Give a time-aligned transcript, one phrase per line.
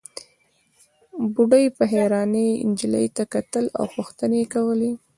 [1.33, 4.91] بوډۍ په حيرانۍ نجلۍ ته کتل او پوښتنې يې کولې.